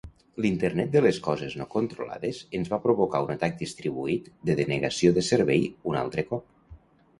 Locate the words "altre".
6.05-6.29